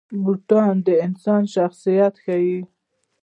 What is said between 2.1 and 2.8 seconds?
ښيي.